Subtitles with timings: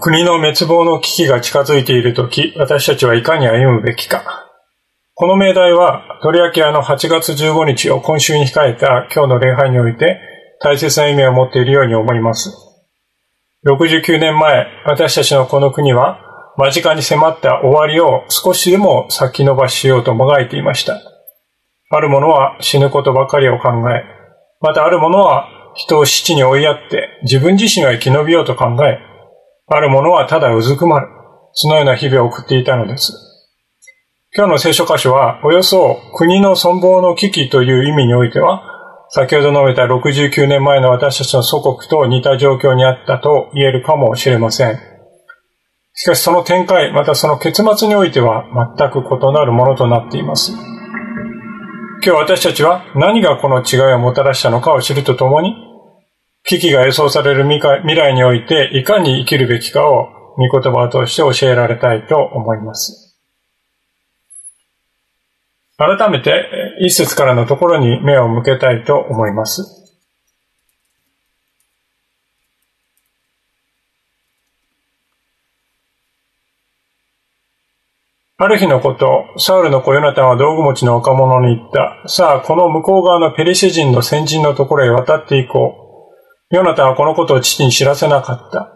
[0.00, 4.48] 国の滅亡の危機が近づいているとき、私たちはいかに歩むべきか。
[5.14, 10.20] この命題は、鳥明屋の8月15日を今週に控えた今日の礼拝において
[10.60, 12.52] 大切な意味を持っているように思います。
[13.66, 16.20] 69年前、私たちのこの国は
[16.56, 21.00] 間近に迫った終わりを少しでも先延ばしようともがいていました。
[21.90, 24.04] ある者は死ぬことばかりを考え、
[24.60, 28.98] またある者は人を死地に追いやって自分自身が生き延びようと考え、
[29.70, 31.08] ある者はただうずくまる。
[31.52, 33.12] そのような日々を送っていたのです。
[34.34, 38.62] 今日の聖書箇所は、およそ国の存亡の危機という意味においては、
[39.10, 44.78] 先ほど述べた69年前の私たちの祖国と似た状況にあったと言えるかもしれません。
[45.94, 48.44] しかしその展開、またその結末においては
[48.78, 50.52] 全く異なるものとなっています。
[52.02, 55.56] 今日私たちは何がこの違いをもたらしたのかを知るとともに、
[56.48, 57.60] 危機が予想される未
[57.94, 63.14] 来においていかに生きるべきかを御言葉を通して教えられたいと思います。
[65.76, 66.46] 改めて
[66.80, 69.62] 一節からのところに目を向けたいと思います。
[78.38, 82.08] ある日のこと、サウルの子ヨナタンは道具持ちの若者に言った。
[82.08, 85.87] さあ、この向こう側のペリシ人の先人のところへ渡っていこう。
[86.50, 88.72] ヨナタンはこのことを父に知らせなかった。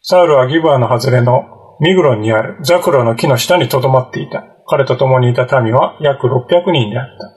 [0.00, 4.44] サウルはギブアの外れのミグロンにあるザクロの木の下に留まっていた。
[4.66, 7.32] 彼と共にいた民は約600人であった。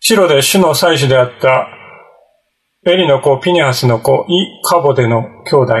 [0.00, 1.68] 白で主の祭司であった
[2.86, 5.74] エリの子ピニハスの子イ・カボデの兄弟、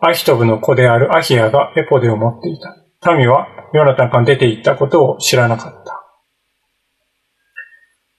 [0.00, 3.14] アヒトブの子であるアヒアがエポデを持っていた。
[3.14, 5.87] 民はヨナタンから出て行ったことを知らなかった。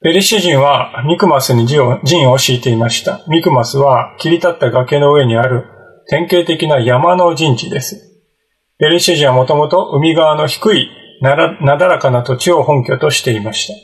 [0.02, 1.82] ペリシ人はミクマスに陣
[2.30, 3.22] を敷いていました。
[3.28, 5.66] ミクマスは切り立った崖の上にある
[6.08, 8.22] 典型的な山の陣地です。
[8.78, 10.88] ペリシ人はもともと海側の低い
[11.20, 13.74] なだらかな土地を本拠としていました。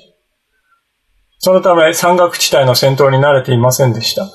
[1.38, 4.26] そのため山岳地帯の戦闘に慣れていませんでした。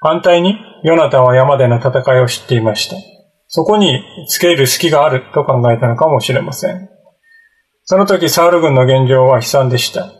[0.00, 2.96] 反対にヨナタは山での戦いを知っていました。
[3.46, 6.88] そこにつける隙があると考えたのかもしれません。
[7.84, 10.12] その時サウル軍の現状は悲惨でした。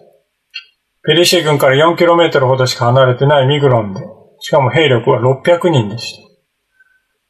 [1.04, 4.00] ペリシー軍から 4km ほどしか離れてないミグロンで、
[4.40, 6.28] しかも兵力は600人でした。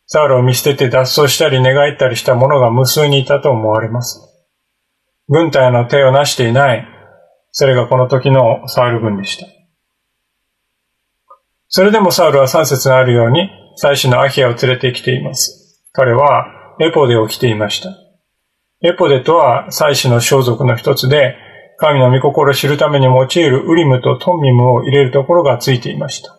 [0.07, 4.21] サウルを見捨てて脱走したり寝返ったりした者が無数にいたと思われます。
[5.29, 6.87] 軍隊の手をなしていない、
[7.51, 9.47] それがこの時のサウル軍でした。
[11.69, 15.83] それでもサウルは3節にあるように、祭司のアヒアを連れてきています。
[15.93, 17.89] 彼はエポデを着ていました。
[18.83, 21.37] エポデとは祭司の装束の一つで、
[21.83, 26.39] 神の御心を知るために用いるウリムとトンミムを入れるところがついていました。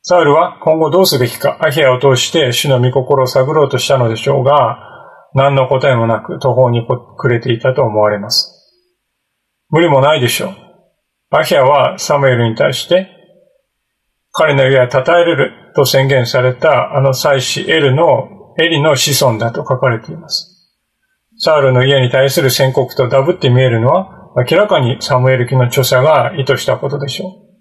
[0.00, 4.78] サウルは今後どうすべきか、アヒアを通して主の御心を探ろうとしたのでしょうが、
[5.34, 6.86] 何の答えもなく途方に
[7.18, 8.74] 暮れていたと思われます。
[9.68, 10.54] 無理もないでしょう。
[11.28, 13.10] アヒアはサムエルに対して、
[14.30, 20.72] 彼の家は称えれると宣言されたあの祭司エルの、エリの子孫だと書かれています。
[21.36, 27.52] サウルの家に対する宣告とダブって見えるのは、明らかにサムエル記の著者が意図したことでしょう。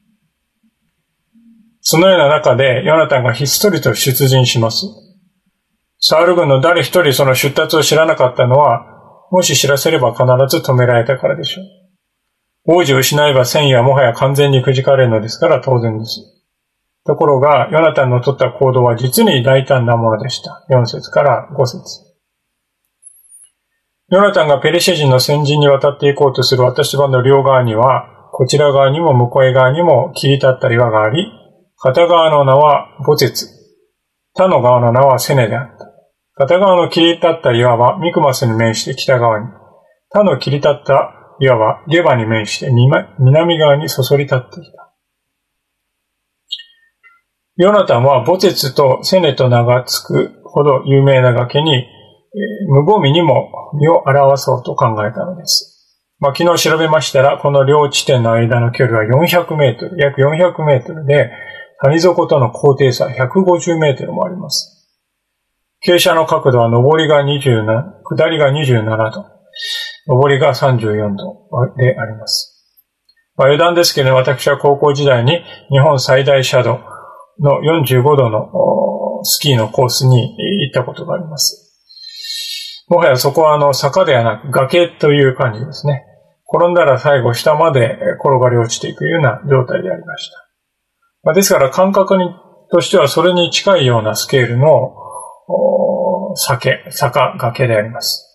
[1.82, 4.86] そのような中で、ヨナタンがひっそりと出陣します。
[6.00, 8.86] サウル軍の誰一人その出立を知らなかったのは、
[9.32, 11.66] もし知らせれば必ず止められたからでしょう。
[12.66, 16.22] 王子を失えば戦意はもはや完全にくじかれるのですから当然です。
[17.06, 20.66] ところが、ヨナタンの取った行動は実に大胆なものでした。
[20.70, 22.11] 4節から5節
[24.12, 31.32] ヨナタンがペリシェ人の先人に渡っていこうとする私場の両側には、こちら側にも向こう側にも切り立った岩があり、
[31.78, 33.48] 片側の名はボゼツ、
[34.34, 35.94] 他の側の名はセネであった。
[36.34, 39.48] 片側の切り立った岩はミクマスに面して北側に、
[40.10, 42.70] 他の切り立った岩はゲバに面して
[43.18, 44.94] 南側にそそり立っていた。
[47.56, 51.86] ヨナタンはボゼツとセネと名が付くほど有名な崖に
[52.68, 55.72] 無防備にも身を表そうと考えたのです。
[56.20, 61.32] まあ、昨日調べましたら、この両地点の間の距離は400メートル、約400メートルで、
[61.84, 64.88] 谷底との高低差150メートルもあります。
[65.84, 67.66] 傾斜の角度は上りが27、
[68.04, 69.26] 下りが27度、
[70.08, 72.52] 上りが34度であります。
[73.36, 76.80] まあ、余談ですけど、私は高校時代に日本最大斜度
[77.40, 80.36] の45度のスキーのコースに
[80.66, 81.61] 行ったことがあります。
[82.92, 86.04] もはやそこはあの坂ではなく崖という感じですね。
[86.54, 90.50] 転んだら最後下まで転がり落ちていくような状態でありました。
[91.24, 92.36] まあ、ですから感覚に
[92.70, 94.94] としてはそれに近いようなスケールの
[96.36, 98.28] 酒、坂、崖であります。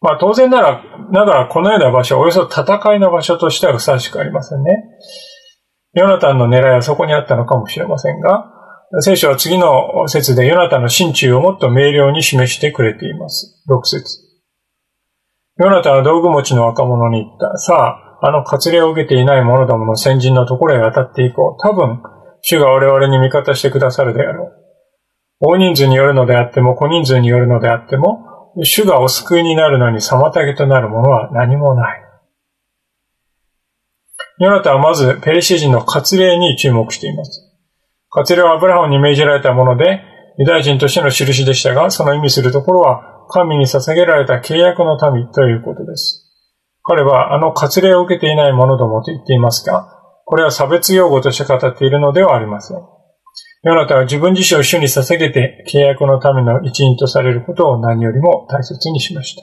[0.00, 0.82] まあ当然なら、
[1.12, 4.84] ながらこのような場所はおよそ戦いの場所としてはふさわしくありませんね。
[5.92, 8.57] ヨナタンの狙いはそこにあったのかもしれませんが、
[9.00, 13.62] 聖書は次の説でヨナタの心中をもっと明瞭に示してくれています。
[13.68, 14.28] 6節
[15.58, 17.58] ヨナタは道具持ちの若者に言った。
[17.58, 17.74] さ
[18.20, 21.62] あ、あの割礼を受けていない者どもの先人のところへ渡っていこう。
[21.62, 22.00] 多分、
[22.40, 24.52] 主が我々に味方してくださるであろう。
[25.40, 32.02] 大人数によるのであっても、小人数によるのであっても、主がお救いになるのに妨げとなるものは何もない。
[34.38, 37.47] ヨナタはまずペリシ人の割礼に注目しています。
[38.10, 40.02] 割礼はアブラハムに命じられたもので、
[40.38, 46.24] ユダヤ人としての印でしたが、その意味するところは、神に捧げられた契約の民ということです。
[46.82, 49.86] 彼はあの割礼を受けていない者どもと言っていますが、
[50.24, 52.78] これは差別用語として語っているのではありません。
[53.64, 59.42] ヨナタは自分自身を主に捧げて契約の民の一員とされることを何よりも大切にしました。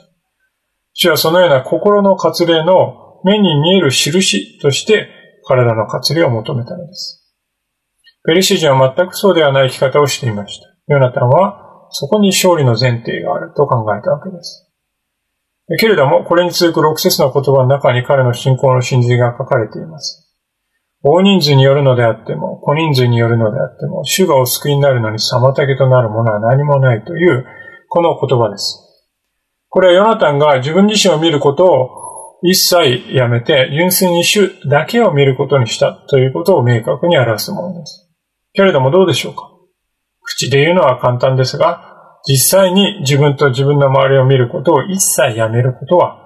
[0.94, 5.08] 主はそのような心の割礼の目に見える印として
[5.46, 7.25] 体の活例を求めたのです。
[8.26, 10.66] ペリシ人は全くそうではない生き方をしていました。
[10.88, 14.66] ヨナタンはそこに勝利の前提があると考えたわけです。
[15.78, 20.26] けれども、これに続く6節の言葉の中に彼の信仰の真髄が書かれています。
[21.02, 27.46] 大人数によるのであっても、小人数によるのであっても、主がお救いになるのに妨げとなるものは何もないという、
[27.88, 28.82] この言葉です。
[29.68, 31.90] これはヨナタンが自分自身を見ることを
[32.42, 38.05] 一切やめて、純粋に主だけを見ることにしたということを明確に表すものです。
[38.56, 39.50] けれどもどうでしょうか？
[40.22, 46.18] 口で言うのは簡単ですが、実際に自分と自分の周りを見ることを一切やめることは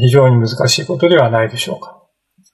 [0.00, 2.02] 非常に難しいことではないでしょうか。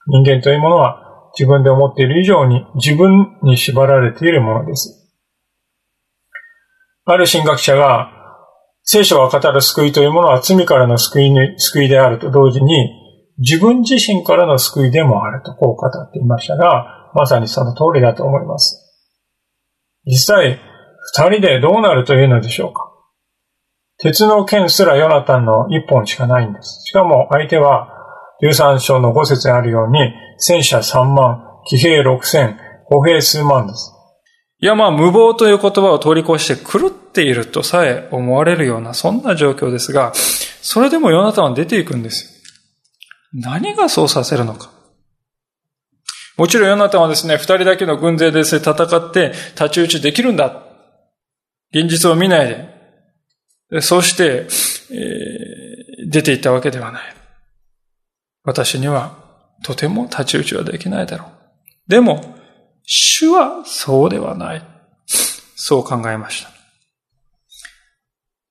[0.07, 5.11] 人間というものは自分で思っている以上に自分に縛られているものです。
[7.05, 8.11] ある神学者が
[8.83, 12.89] 聖書が語る救いというものは罪からの救いに、救いであると同時に、
[13.37, 18.88] 自分自身からの救いでもあるとこう語っていましたが、まさにその通りだと思います。
[20.05, 20.59] 実際、
[21.13, 22.91] 二人でどうなるというのでしょうか？
[23.97, 26.83] 鉄の剣すらヨナタンの一本しかないんです。
[26.85, 27.95] しかも相手は、
[28.41, 33.93] 13章の5節にあるように、戦車3万、騎兵6千、歩兵数万です。
[34.61, 42.43] いやまあ無謀という言葉を通り越して狂っているとさえ思われるようなそんな状況ですが、それでもヨナタンは出ていくんです。
[43.33, 44.69] 何がそうさせるのか。
[46.39, 50.63] もちろんヨナタはですね、二人だけの軍勢で戦って立ち打ちできるんだ。
[51.73, 52.47] 現実を見ない
[53.69, 53.81] で。
[53.81, 54.47] そうして、
[54.89, 57.01] えー、出ていったわけではない。
[58.45, 59.17] 私には
[59.63, 61.29] とても立ち打ちはできないだろう。
[61.89, 62.37] でも、
[62.83, 64.63] 主はそうではない。
[65.07, 66.51] そう考えました。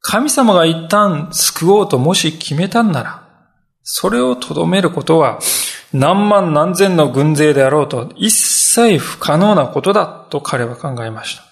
[0.00, 3.26] 神様が一旦救おうともし決めたんなら、
[3.82, 5.38] それをとどめることは
[5.92, 11.44] 何万何千の軍勢であろうと一切不可能なことだと彼は考えました。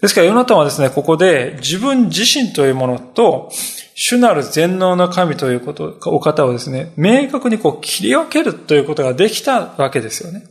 [0.00, 3.50] ですからヨナタンはですね、ここで自分自身というものと
[3.94, 10.42] 主なる全能の神ということ、お方をですね、明確にこう切り分けるということができたわけですよね。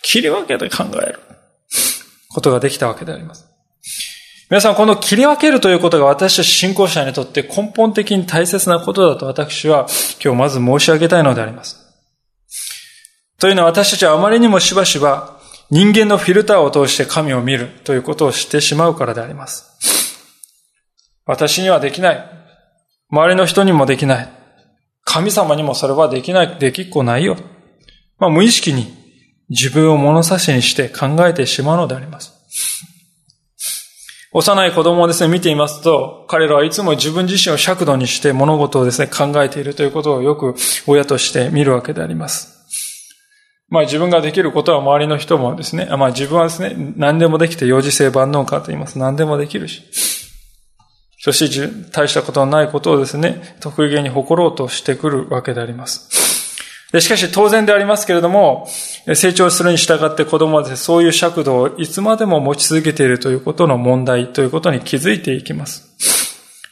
[0.00, 1.18] 切り分けて考える
[2.30, 3.46] ことができたわけであります。
[4.48, 9.86] 皆さん、この切り分けるということが私たち信仰者にとって根本的に大切なことだと私は
[10.22, 11.81] 今日まず申し上げたいのであります。
[13.42, 19.66] というのは私たちはあまりにもしばしば人間のフィルターを通して神を見るということをしてしまうからであります。
[21.26, 22.24] 私にはできない。
[23.10, 24.28] 周りの人にもできない。
[25.02, 27.36] 神様にもそれはできない、できっこないよ。
[28.20, 28.94] まあ無意識に
[29.48, 32.32] 自分を物差しにして考えてしまうのであります。
[34.32, 40.54] 幼い子供をですね、見ていますと、彼らはいつも自分自身を尺度にして物事をですね、考えているということをよく
[40.86, 42.61] 親として見るわけであります。
[43.72, 48.98] まあ自分ができることは周りの人もですね、まあ自分はですね、何でもできて幼児性万能かと言います。
[48.98, 49.82] 何でもできるし。
[51.18, 56.10] そして大したことのないことをですね、得意げに誇ろうとしてくるわけであります。
[56.92, 58.68] でしかし当然でありますけれども、
[59.14, 66.21] 成長するに従って子供はですね、そういう尺度をいつまでも持ち続けているということの問題ということに気づいていきます。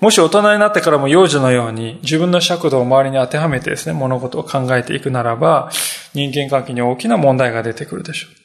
[0.01, 5.71] もし大人になってからも幼児のように自分の尺度を周りに当てはめてですね、物事を考えていくならば、
[6.15, 8.41] 人間関係に大きな問題が出てくるでしょう。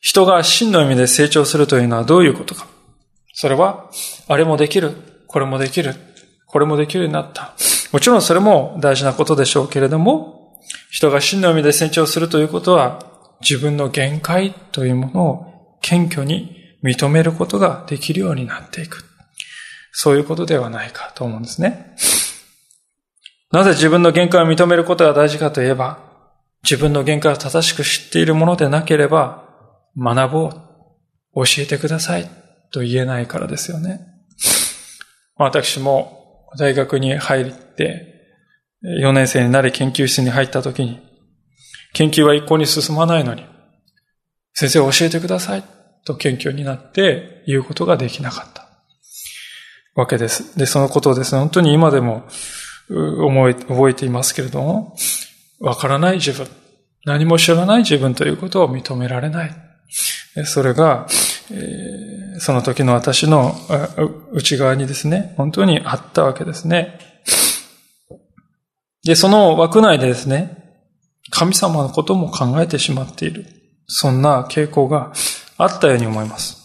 [0.00, 2.68] 人が真の意味で成長するというのはどういうことか。
[3.34, 3.90] それは、
[4.28, 4.92] あれもできる、
[5.26, 5.94] これもできる、
[6.46, 7.54] これもできるようになった。
[7.92, 10.60] もちろんそれも大事なことでしょうけれども、
[10.90, 13.00] 人が真の意味で成長するということは、
[13.40, 19.07] 自分の限界というものを謙虚に認めることができるようになっていく。
[20.00, 21.96] そういうことではないかと思うんですね。
[23.50, 25.98] なぜ自分の限界を認めることが大事かといえば、
[26.62, 29.42] 自分の限界を正しく知っているものでなければ、
[29.98, 32.30] 学ぼう、教えてください
[32.70, 34.06] と言えないからですよね。
[35.34, 38.22] 私も大学に入って、
[38.84, 41.00] 4年生になり研究室に入った時に、
[41.92, 43.44] 研究は一向に進まないのに、
[44.54, 45.64] 先生教えてください
[46.04, 48.67] と謙虚になって言うことができなかった。
[49.98, 50.56] わけです。
[50.56, 52.22] で、そのことをですね、本当に今でも
[52.88, 54.96] 思い、覚えていますけれども、
[55.58, 56.46] わからない自分、
[57.04, 59.50] 何も知らない自分ということを認められない。
[60.44, 61.08] それが、
[62.38, 63.56] その時の私の
[64.32, 67.00] 内側にですね、本当にあったわけですね。
[69.02, 70.76] で、その枠内でですね、
[71.30, 73.46] 神様のことも考えてしまっている。
[73.88, 75.12] そんな傾向が
[75.56, 76.57] あったように思います。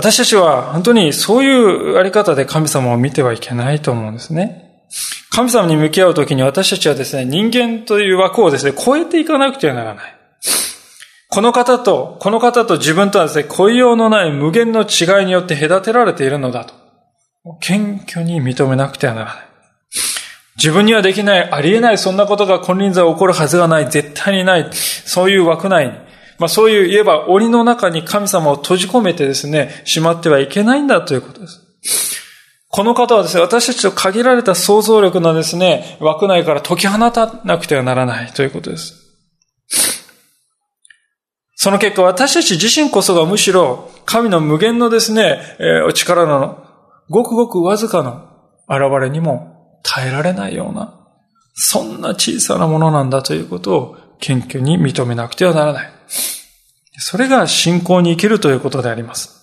[0.00, 4.86] 私たちは本当にそういうあり方で神様を見てはいけないと思うんですね。
[5.30, 10.14] 神様に向き合うときに私たちはですね、人間という枠をですね、超えていかなくてはならない。
[11.28, 16.72] この方と、この方と自分とはですね、恋用のない無限の違いによって隔てられているのだと。
[17.60, 19.44] 謙虚に認めなくてはならない。
[20.56, 25.92] 自分にはできない、ありえない、そんなことが金輪際起こるはずがない、絶対にない、そういう枠内に、
[26.40, 31.60] まあそういう言えば檻の中に神様を閉じ込めてですね、しまってはいけないんだということです。
[32.70, 38.94] この方はですね、私たちと限られた想像力のですね、枠内から解き放たなくてはならないということです。
[41.56, 46.64] その結果、私たち自身こそがむしろ、神の無限のですね、えー、力の、
[47.10, 48.30] ごくごくわずかな
[48.74, 51.06] 現れにも耐えられないような、
[51.52, 55.99] そんな小さなものなんだということを謙虚に認めなくてはならない。
[57.00, 59.40] それが信仰に生きるということであります。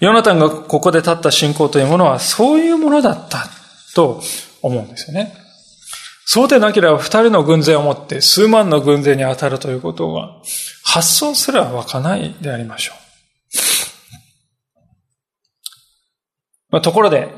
[0.00, 3.46] ヨナタンがここで立った信仰というものはそういうものだった
[3.94, 4.20] と
[4.62, 5.34] 思うんですよね。
[6.24, 10.42] そうでなければ二人の軍勢を持って数万の軍勢に当たるということは
[10.84, 13.00] 発想すら湧かないでありましょう。
[16.70, 17.28] まあ、ところで、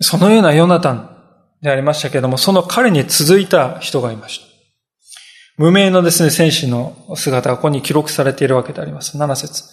[0.00, 1.16] そのようなヨナタン
[1.62, 4.45] でありましたけれども、その彼に続いた人がいました。
[5.56, 9.16] 無名のですね、戦士の姿がここに記録されているわけであります。
[9.16, 9.64] 7節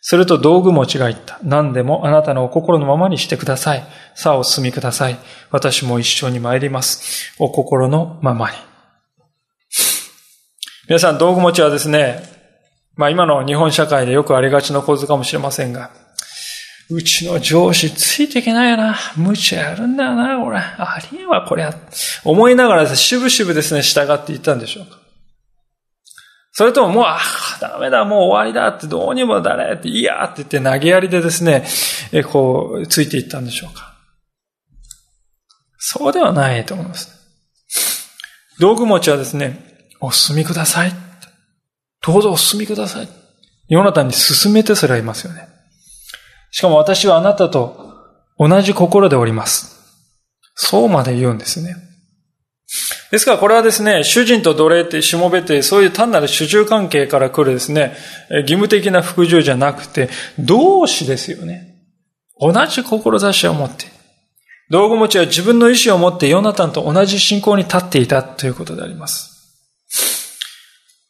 [0.00, 1.38] すると道具持ちが言った。
[1.42, 3.84] 何でもあなたのお心のままにしてください。
[4.14, 5.18] さあお進みください。
[5.50, 7.34] 私も一緒に参ります。
[7.38, 8.56] お心のままに。
[10.88, 12.22] 皆さん、道具持ちはですね、
[12.94, 15.90] まあ今の日本社会でよくありがちな構図かもしれませんが、
[16.88, 18.96] うちの上司ついていけないよな。
[19.16, 20.58] 無茶やるんだよな、これ。
[20.58, 21.68] ありえんわ、これ。
[22.24, 25.05] 思いながらですね、しぶしぶですね、従っていったんでしょうか。
[26.58, 31.66] それとももう、ああ、ダメだ、もう終わりだって、どうにもだれって、いやって言って投げやりでですね、
[32.12, 33.94] え、こう、ついていったんでしょうか。
[35.76, 37.12] そうではないと思います。
[38.58, 40.94] 道具持ちはですね、お進みください。
[42.00, 43.08] どうぞお進みください。
[43.68, 45.48] ヨナタンに進めてすらいますよね。
[46.52, 47.94] しかも私はあなたと
[48.38, 49.76] 同じ心でおります。
[50.54, 51.85] そうまで言うんですね。
[53.10, 57.96] ですからこれはですね、主人と奴隷ってしもべて、そういう単なる主従関係から来るですね、
[58.30, 60.08] 義務的な服従じゃなくて、
[60.38, 61.76] 同志ですよね。
[62.40, 63.86] 同じ志を持って、
[64.68, 69.36] 道具持ちは自分の意志を持ってヨナタンと同じ信仰に立っていたということであります。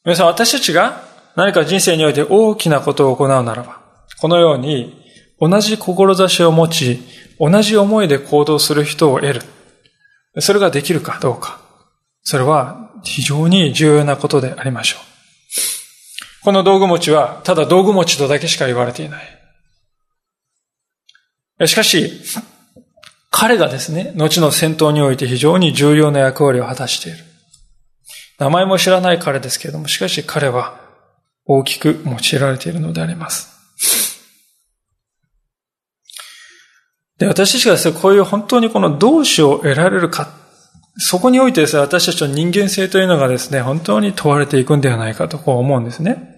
[0.05, 1.03] 皆さん、私たちが
[1.35, 3.81] 何か人生において大きなことを行うならば、
[4.21, 5.03] このように
[5.41, 7.01] 同じ志を持ち、
[7.41, 9.43] 同じ思いで行動する人を得る。
[10.41, 11.66] それができるかどうか。
[12.29, 15.01] それは非常に重要なことでありましょう。
[16.43, 19.25] この道具持ちは、ただ道具持ちとだけしか言われていない。
[21.69, 22.11] しかし、
[23.31, 27.19] 彼がですね、後の戦闘において非常に重要な役割を果たしている。
[28.41, 30.81] 名前も知らない彼ですけれども、しかし彼は
[31.45, 33.53] 大きく用いられているのであります。
[37.19, 40.45] で、私たちがですね、こういう本当にこの同志を得られるか
[40.99, 46.37] そこにおいてですね、私たちの人間性というのがですね、本当に問われていくんではないかとこう思うんですね。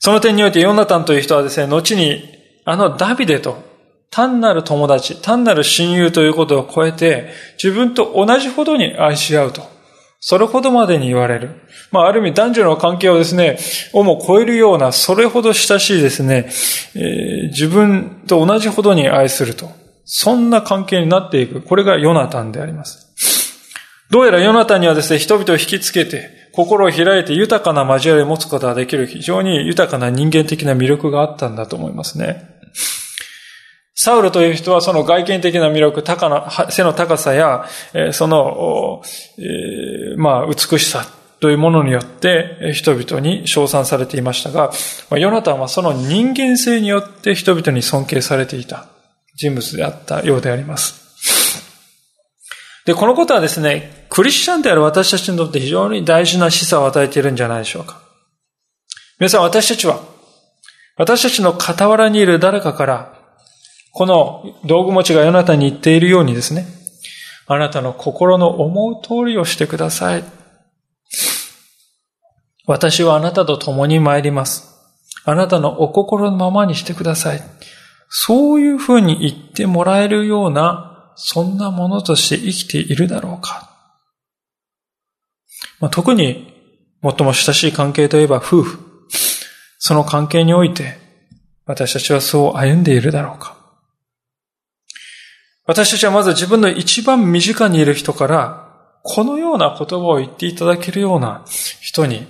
[0.00, 2.24] その点においてヨナタンという人はですね、後に
[2.64, 3.62] あのダビデと
[4.10, 7.30] 単なる友達、単なる親友ということを超えて、
[7.62, 9.62] 自分と同じほどに愛し合うと。
[10.20, 11.62] それほどまでに言われる。
[11.90, 13.58] まあ、ある意味男女の関係をですね、
[13.92, 16.50] をも超えるような、それほど親しいですね、
[16.94, 19.72] えー、自分と同じほどに愛すると。
[20.04, 21.62] そんな関係になっていく。
[21.62, 23.11] これがヨナタンであります。
[24.12, 32.46] どうやらヨナタンにはですね、人々を引きつけて、心を開いて豊かな交わりを持つことができる非常に豊かな人間的な魅力があったんだと思いますね。
[33.94, 37.64] サウルという人はその外見的な魅力、高な、背の高さや、
[38.12, 39.00] その、
[39.38, 41.06] えー、まあ、美しさ
[41.40, 44.72] というものによって人々に称賛されていましたが、
[45.18, 48.88] ヨナタンはその人間性によって人々に尊敬されていた
[49.36, 51.01] 人物であったようであります。
[52.84, 58.00] で、このことはですね、クリスチャンである私たちにとって非常に大事な示唆を与えているんじゃないでしょうか。
[59.18, 60.00] 皆さん、私たちは、
[60.96, 63.18] 私たちの傍らにいる誰かから、
[63.92, 66.66] この道具持ちがあなたに言っているようにですね、
[67.46, 70.24] あなたの心の思う通りをしてください。
[72.66, 74.72] 私はあなたと共に参ります。
[75.24, 77.42] あなたのお心のままにしてください。
[78.08, 83.70] そういうふうに言ってもらえるような、そんなものとして生きているだろうか。
[85.80, 86.52] まあ、特に
[87.02, 88.78] 最も親しい関係といえば夫婦。
[89.78, 90.96] その関係において
[91.66, 93.56] 私たちはそう歩んでいるだろうか。
[95.64, 98.68] 私たちはまず自分の一番身近にいる人から、
[99.04, 101.44] このような言葉を言っていただけるような
[101.80, 102.26] 人に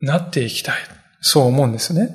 [0.00, 0.76] なっていきたい。
[1.20, 2.10] そう思うんですね。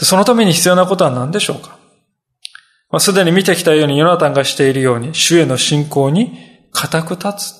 [0.00, 1.77] そのために必要なことは何でしょうか？
[2.90, 6.38] まあ、すでに見てきたようにヨナタンがしているように、主への信仰に
[6.72, 7.54] 固く立つ。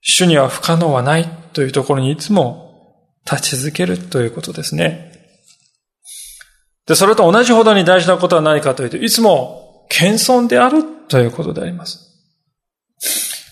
[0.00, 5.12] 主には不可能はないというところにいつも立ち続けるということですね。
[6.86, 12.04] で、それと同じほどに大事なことは何かというと、いつも謙遜であるということであります。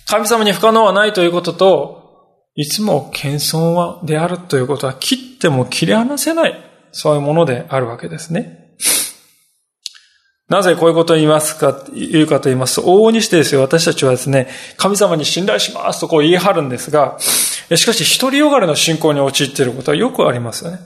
[0.06, 2.06] 神様に不可能はないということと、
[2.54, 6.54] いつも謙遜はであるということは切っても切り離せない、
[6.92, 8.65] そういうものであるわけですね。
[10.48, 20.78] なぜこういうことを言いますか、言うかと言いますと、往々にしてですよ、私たちはですね、神様に信頼しますとこう言い張るんですが、しかし独りよがれの信仰に陥っていることはよくありますよね。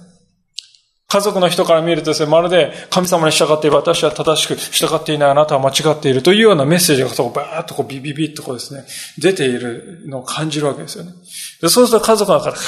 [1.09, 8.85] 家族の人から見るとですね、まるで神様に従っている私は正しく従っていないあなたは間違っているというようなメッセージがそこバーッとこうビビビッとこうですね、
[9.19, 11.13] 出ているのを感じるわけですよね。
[11.61, 12.65] でそうすると家族の中でカー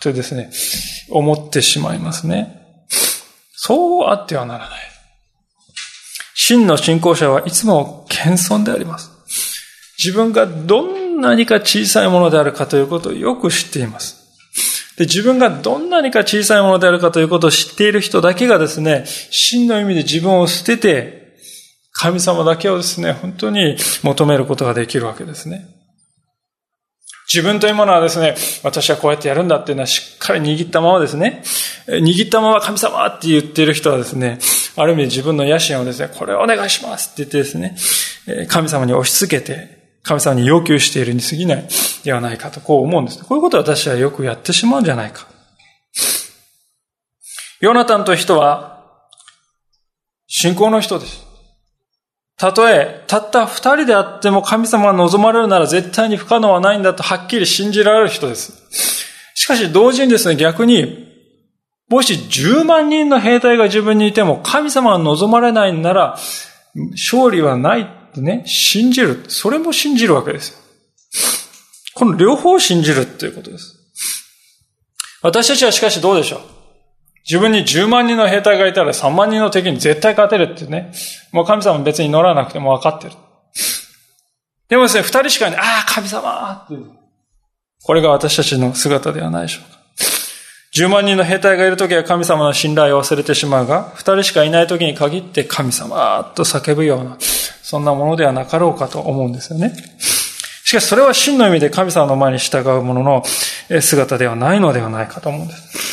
[0.00, 0.50] ッとですね、
[1.10, 2.86] 思ってしまいますね。
[3.52, 4.91] そうあってはならない。
[6.44, 9.12] 真の信仰者はいつも謙遜であります。
[9.96, 14.16] 自分がどんなにか小さいものであるかということをよく知っています。
[14.96, 21.36] で、自分がどんなにか小さいものであるかということを知っている人だけがですね、真の意味で自分を捨てて、
[21.92, 25.71] 神様だけをですね、本当に求めることができるわけですね。
[27.32, 31.42] 自分というものはですね、私はこうやってやるんだっていうのはしっかり握ったままですね、
[31.86, 34.38] 握ったまま神様って言ってる人はですね、
[34.76, 41.68] ある意味自分の野心をですね、これをお願いしますって言ってですね、神様に押し付けて、神様に要求しているに過ぎない
[42.04, 43.24] ではないかとこう思うんです。
[43.24, 45.26] こういうことを私はよくやってしまうんじゃないか。
[47.60, 48.84] ヨナタンという人は
[50.26, 51.31] 信仰の人です。
[52.42, 58.52] たとえ、たった二人であっても神様が望まれるなら絶対に不可能はないんだとはっきり信じられる人です。
[59.36, 61.06] しかし同時にですね、逆に、
[61.88, 66.18] もし10万人の兵隊が自分にいても神様が望まれないんなら
[66.90, 69.22] 勝利はないってね、信じる。
[69.28, 70.58] それも信じるわけです。
[71.94, 73.76] この両方を信じるっていうことです。
[75.22, 76.40] 私たちはしかしどうでしょう？
[77.24, 80.92] 自分に10万人の兵隊がいたら3万人の敵に絶対勝てるってね。
[81.30, 83.12] もう神様別に乗らなくても分かってる。
[84.68, 85.60] でもですね、二人しかいない。
[85.60, 86.74] ああ、神様って。
[87.84, 89.78] これが私たちの姿ではないでしょうか。
[90.74, 99.74] 10万人の兵隊がいるときは神様の信頼を忘れてしまうが、二人しかいないときに限って神様と叫ぶような、そんなものではなかろうかと思うんですよね。
[100.64, 103.22] しかしそれは真の意味で神様の前に従うものの
[103.82, 105.91] 姿ではないのではないかと思うんです。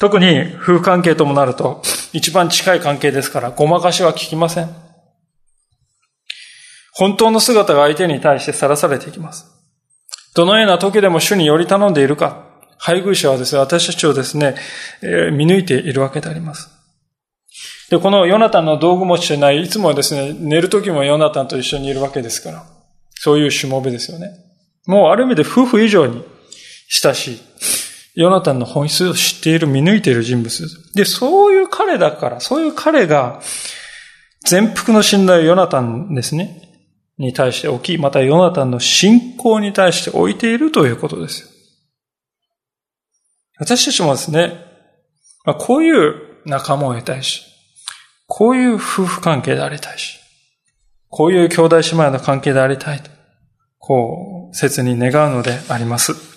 [0.00, 1.82] 特に夫婦関係ともなると
[2.12, 4.68] 一番近い関係ですからごまかしは効きません。
[6.92, 9.46] 本当の姿が相手に対してさらされていきます。
[10.34, 12.46] どのような時でも主により頼んでいるか、
[12.78, 14.54] 配偶者はですね、私たちをですね、
[15.02, 16.70] えー、見抜いているわけであります。
[17.90, 22.64] で、このヨナタンの道具持ちじゃない、いつもですね、寝る時もヨナタンと一緒にいるわけですから。
[23.14, 24.30] そういうしもべですよね。
[24.86, 26.22] もうある意味で夫婦以上に
[26.88, 27.40] 親しい。
[28.16, 31.04] ヨナタンの本質を知っている、見抜いている人物で。
[31.04, 33.42] そういう彼だから、そういう彼が、
[34.46, 36.62] 全幅の信頼をヨナタンですね、
[37.18, 41.52] に対して置き、またヨナタンの信仰に対して置いているということです。
[43.58, 44.64] 私たちもですね、
[45.44, 46.14] まあ、こういう
[46.46, 47.42] 仲間を得たいし、
[48.26, 50.18] こういう夫婦関係でありたいし、
[51.10, 53.10] こういう兄弟姉妹の関係でありたいと、
[53.78, 56.35] こう、切に願うのであります。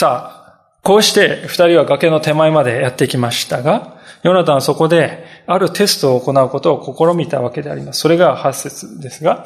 [0.00, 7.98] さあ、こうして二人は崖の手前までやってきましたが、ヨナタンはそこであるテストを行うことを試みたわけであります。
[7.98, 9.44] それが8節ですが、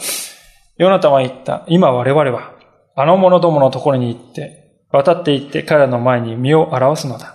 [0.77, 1.65] ヨナタンは言った。
[1.69, 2.53] 今我々は、
[2.95, 7.35] あの者どものところに行って、渡って行って彼らの前に身を表すのだ。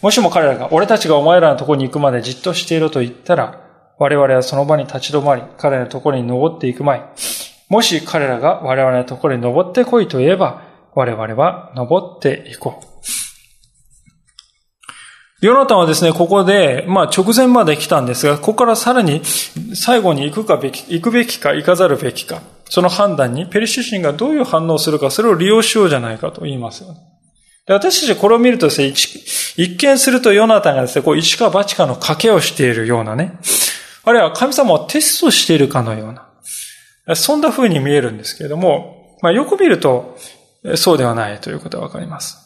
[0.00, 3.60] もしも彼らが、俺たちがお前らのところに行くまでじっとしていろと言ったら、
[3.98, 7.02] 我々はその場に立ち止まり、彼らのところに登っていく前。
[7.68, 12.92] もし彼らが我々のところに登ってこいと言えば、我々は登っていこう。
[15.42, 19.22] ヨナタンはですね、ここで、まあ直前まで来たんですが、ここからさらに
[19.74, 26.94] 最後に行くかべき、行くべきか行かざるべきか、その判断にペリシ人がどういう反応をするか、それを利用しようじゃないかと言いますよ。
[27.66, 33.38] で私たちこれを見るとですね、一見するとヨナタンがですね、こう一か八かの賭けをしているようなね、
[34.04, 40.16] あるいは神様をテストしているかのような、そんな風に見えるんですけれども、まあよく見ると、
[40.76, 42.38] そうではないということがわかります。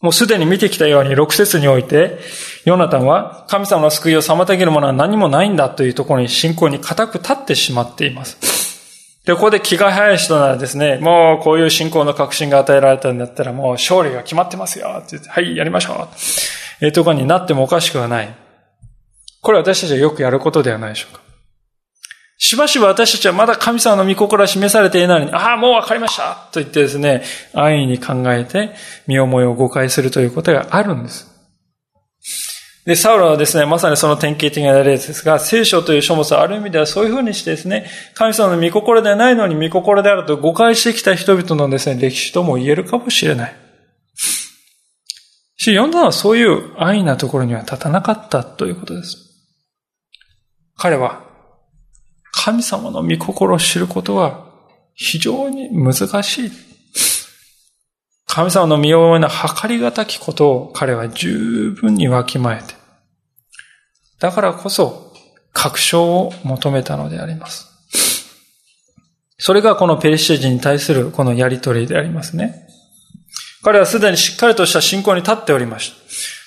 [0.00, 2.18] もうすでに見てきたように、6節において、
[2.64, 9.22] ヨナタンは神様の救いを妨げるものは何もないんだというところに信仰に固く立ってしまっています。
[9.24, 16.08] で、ここで気が早い人ならですね、もうこういう信仰の確信が与えられたんだったらもう勝利が決まってますよって言って、はい、やりましょう。
[16.84, 18.34] え、ところになってもおかしくはない。
[19.40, 21.20] これ私たちはよくやることではないでしょうか。
[22.44, 28.74] しばしば私たちはまだ神様の御心は示されていないのに、ああ、もうわかりましたと言ってですね、安易に考えて
[29.06, 31.30] 身思いを誤解するということがあるんです。
[32.84, 43.56] で、サウロはですね、まさにその典型的な例ですが、聖書という書物はある意味ではそういうふうにしてですね、神様の御心ではないのに御心であると誤解してきた人々のですね、歴史とも言えるかもしれない。
[45.56, 49.16] し、読んだのはそういう安易なところには立たなかったということです。
[50.76, 51.31] 彼は
[52.44, 54.44] 神様の御心を知ることは
[54.94, 56.50] 非常に難しい。
[58.26, 62.74] 神様の身をな計りがたきことを彼は十分にわきまえて、
[64.18, 65.12] だからこそ
[65.52, 67.68] 確証を求めたのであります。
[69.38, 72.66] それがこのペリシテ人に対するこのやりとりでありますね。
[73.62, 76.01] 彼はすでにしっかりとした信仰に立っておりました。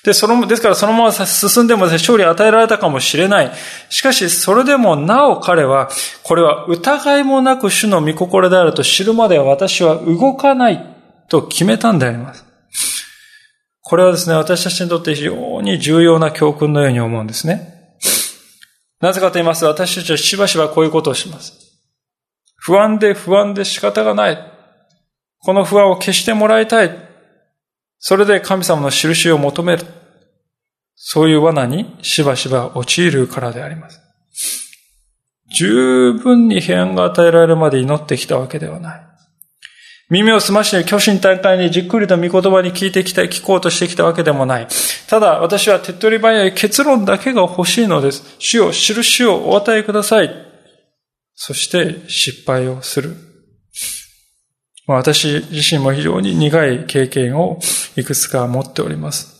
[0.06, 3.50] で、その、ですからそのまま進んでも勝利を与えられたかもしれない。
[3.88, 5.88] しかし、それでもなお彼は、
[6.22, 10.96] これは疑いもなく主の御心であると知るまでは私は動かない
[11.28, 12.44] と決めたんであります。
[13.82, 17.96] これはですね、私たちにとって非常に重要な教訓のように思うんですね。
[19.00, 21.52] なぜかと言いますと、私たちはしばしばこういうことをします。
[22.54, 24.38] 不安で不安で仕方がない。
[25.40, 26.96] この不安を消してもらいたい。
[27.98, 29.84] それで神様の印を求める。
[31.08, 34.00] そういう罠にしばしば陥るからであります。
[35.56, 39.06] 十分に平安が与えられるまで祈ってきたわけではない。
[40.10, 44.66] 耳を澄まして巨神大会にじっくりと御言葉に聞いてきた、聞こうとしてきたわけでもない。
[45.08, 48.24] ただ私は手っ取り早い結論だけが欲しいのです。
[48.40, 50.34] 主を、印をお与えください。
[51.36, 53.14] そして失敗をする。
[54.88, 57.60] 私自身も非常に苦い経験を
[57.94, 59.35] いくつか持っております。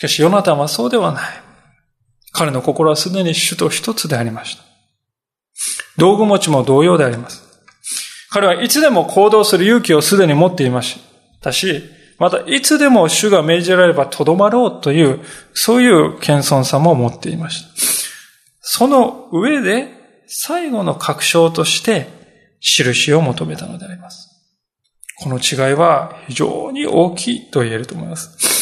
[0.00, 1.22] しかし、ヨナタンはそうではない。
[2.32, 4.62] 彼の心はすでに主と一つでありました。
[5.98, 7.42] 道具持ちも同様であります。
[8.30, 11.00] 彼はいつでも行動する勇気をすでに持っていまし
[11.42, 11.82] たし、
[12.18, 15.20] またいつでも主が命じられればとどまろうという、
[15.52, 17.68] そういう謙遜さも持っていました。
[18.62, 19.88] その上で、
[20.26, 22.08] 最後の確証として、
[22.60, 24.30] 印を求めたのであります。
[25.18, 28.59] この違いは非常に大きいと言えると思います。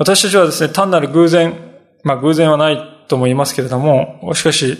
[0.00, 1.54] 私たちはですね、単なる偶然、
[2.04, 4.78] まあ偶然はないとも言いますけれども、しかし、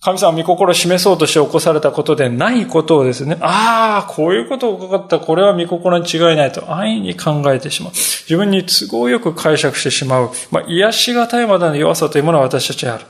[0.00, 7.92] 神様御心を示そうとして起こされたことでないことをですね、ああ、こういうことを伺った、これは御心に違いないと安易に考えてしまう。
[7.92, 10.30] 自分に都合よく解釈してしまう。
[10.52, 13.04] まあ、癒しがたいまでの弱さというものは私たちにある。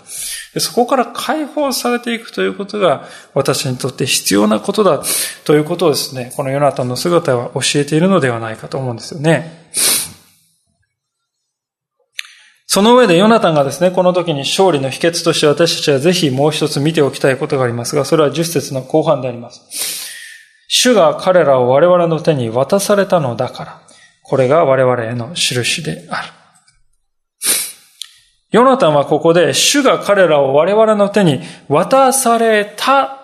[0.60, 5.02] そこから解放されていくということが私にとって必要なことだ
[5.44, 9.68] ということをですね、このヨナタンの姿は教えているのではないかと思うんですよね。
[12.72, 19.60] その上でヨナタンがですね、この時に勝利の秘訣として私たちはぜひもう一つ見ておきたいことがありますが、それは10節の後半であります。
[20.68, 23.82] 主が彼らを我々の手に渡されたのだから、
[24.22, 26.28] これが我々への印である。
[28.52, 33.18] ヨナタンはここで、主が彼らを我々の手に渡された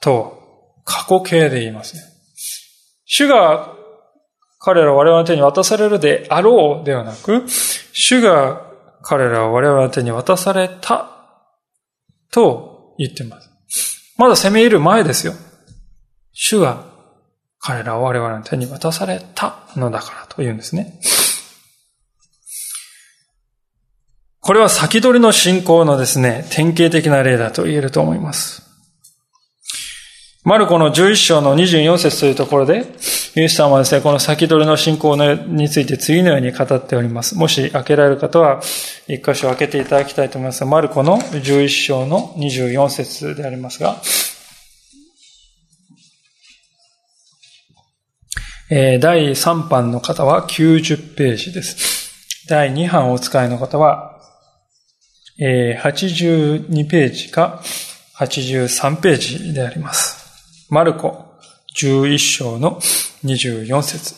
[0.00, 2.02] と過去形で言いますね。
[3.04, 3.74] 主が
[4.60, 7.42] 彼らを我々の手に渡されるであろうではなく、
[7.92, 8.70] 主が
[9.02, 11.10] 彼らは我々の手に渡された
[12.30, 14.14] と言っています。
[14.16, 15.34] まだ攻め入る前ですよ。
[16.32, 16.86] 主は
[17.58, 21.00] 彼らは我々の手に渡されたのだからと言うんですね。
[24.40, 28.71] これは先取りの信仰のですね、典型的な例だと言えると思います。
[30.44, 32.84] マルコの11章の24節というところで、
[33.36, 37.36] イエス様はですね、この先取りの信仰について次のように語っております。
[37.36, 38.60] もし開けられる方は、
[39.06, 43.98] 一箇所開けていただきたいと思いますマルコの11章の24節でありますが、
[48.68, 52.48] え第3版の方は90ページです。
[52.48, 54.18] 第2版お使いの方は、
[55.38, 57.62] え82ページか
[58.16, 60.21] 83ページであります。
[60.72, 61.26] マルコ
[61.76, 62.80] 11章の
[63.26, 64.14] 24節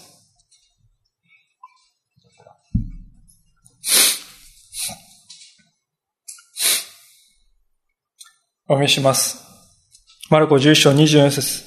[8.68, 9.44] お見せします。
[10.30, 11.64] マルコ11章24節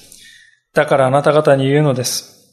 [0.72, 2.50] だからあなた方に言うのです。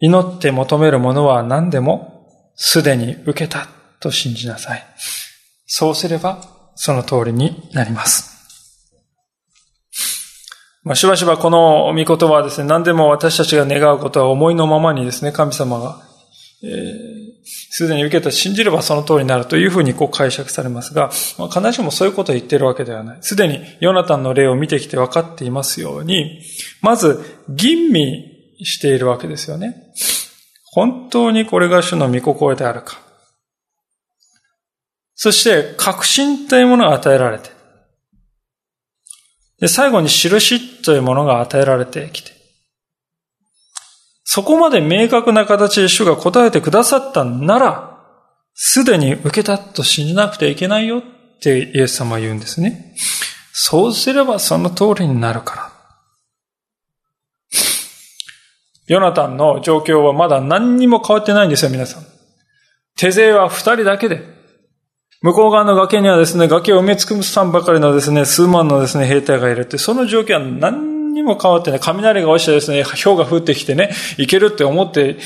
[0.00, 3.68] 祈って求めるものは何でもすでに受けた
[4.00, 4.84] と信じなさい。
[5.66, 6.42] そうすれば
[6.74, 8.29] その通りになります。
[10.82, 16.00] まあ、しばしばこの御言葉はですね、何でも私たちが願うことは思いのままにですね、神様が、
[16.62, 17.30] えー、
[17.70, 23.18] すでに受けた信じればその通りになるというふうにこう解釈されますが、まあ、必ずしもそういうことを言っているわけではない。
[23.20, 26.42] すでにヨナタンの例を見てきて分かっていますように、
[26.80, 28.30] まず吟味
[28.62, 29.92] しているわけですよね。
[30.72, 32.98] 本当にこれが主の御心であるか。
[35.14, 37.50] そして、確信というものが与えられて、
[39.60, 42.32] で、最後に印というものが与えられてきて、
[44.24, 48.00] そこまで明確な形で主が答えてくださったなら、
[48.54, 51.02] すでに受けたと信じなくてはいけないよっ
[51.40, 52.94] てイエス様は言うんですね。
[53.52, 55.70] そうすればその通りになるから。
[58.86, 62.06] ヨナタンの状況はまだ何にも変わってないんですよ、皆さん。
[62.96, 64.39] 手勢は二人だけで、
[65.22, 71.80] 向こう側の崖にはですね、崖を埋め尽くさんばかりのですね、数万のですね、兵隊がいるって、その状況は何にも変わってない。
[71.80, 75.18] 雷が落ちてですね、氷が降ってきてね、いけるって思って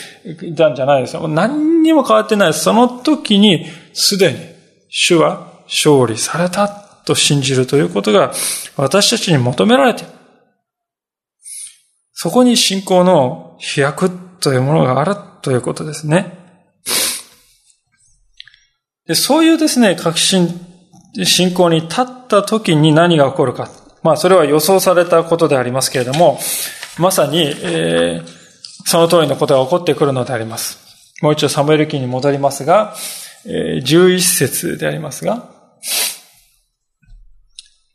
[0.42, 1.28] いたんじゃないですよ。
[1.28, 2.54] 何にも変わってない。
[2.54, 4.38] その時に、すでに、
[4.88, 6.66] 主は勝利された
[7.04, 8.32] と信じるということが、
[8.76, 10.10] 私たちに求められている。
[12.12, 16.43] そこに信仰の飛躍というものがあるということですね。
[19.06, 20.48] でそういうですね、確信、
[21.24, 23.70] 信仰に立った時に何が起こるか。
[24.02, 26.38] まあ、それは予想されたことでありますけれども、
[26.98, 28.26] まさに、えー、
[28.86, 30.78] その通りのことが起こってくるのであります。
[31.22, 32.94] もう一度サムエル記に戻りますが、
[33.46, 35.50] えー、11節でありますが、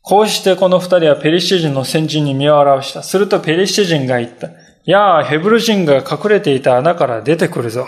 [0.02, 3.02] こうしてこの二人はペリシテ人の先人に身を表した。
[3.02, 4.50] するとペリシテ人が言った。
[4.84, 7.86] やあ、ヘブル人が隠れていた穴から出てくるぞ。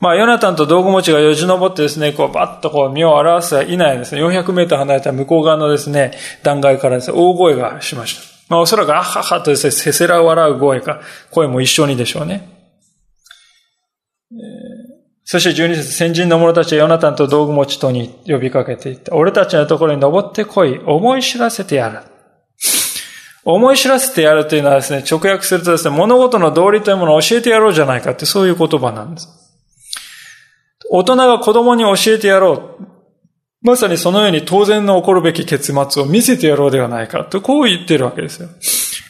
[0.00, 8.22] まあ、ヨナタンと道具持ちがよじ登ってですね、こう、バッとこう、身を表すはいないですね、400メートル離れた向こう側のですね、段階からですね、大声がしました。
[8.48, 12.48] まあ、おそらく、あははとですね、せせら笑う声か、声も一緒にでしょうね。
[14.32, 14.38] えー、
[15.24, 19.14] そして12節、先人の者たちはヨナタンと道具持ちとに呼びかけていった。
[19.14, 21.98] 俺たちのところに登ってこい、思い知らせてやる。
[23.44, 29.39] 思い知らせてやるというのはですね、直訳するとですね、物事の道理というものを教えてやろうじゃないかって、そういう言葉なんです。
[30.92, 32.86] 大人が子供に教えてやろう。
[33.62, 38.48] まさにそのように当然の起こるべき結末を見せてやろうではないかと、こう言ってるわけですよ。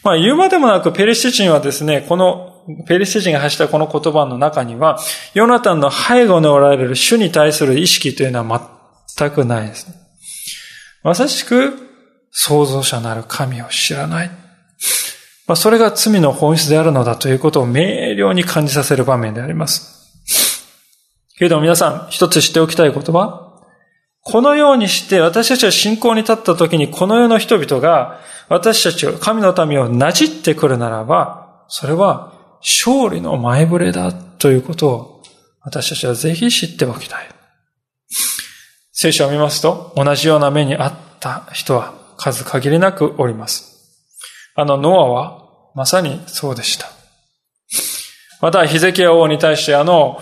[0.04, 4.98] まあ言うまでもなくペリシテ人はですね、この、ペリシテ人が発したこの言葉の中には、
[5.32, 8.70] ヨナタンの背後におられる主に対する意識というのは
[9.16, 9.88] 全くないです。
[11.02, 11.78] まさしく
[12.30, 14.28] 創造者なる神を知らない。
[15.46, 17.80] まあ、それが罪の本質であるのだということを明
[18.14, 19.99] 瞭に感じさせる場面であります。
[21.40, 23.64] けれども皆さん、一つ知っておきたいことは、
[24.20, 35.22] このようにして私たちは信仰に立った時にこの世の人々が私たちを、神の民をなじってくるならば、それは勝利の前触れだということを
[35.62, 37.26] 私たちはぜひ知っておきたい。
[38.92, 43.96] 聖書を見ますと、同じような目にあった人は数限りなくおります。
[44.56, 45.42] あのノアは
[45.74, 46.99] まさにそうでした。
[48.40, 50.20] また、ヒゼキヤ王に対してあの、